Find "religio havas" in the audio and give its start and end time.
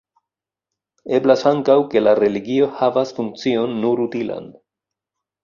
2.21-3.13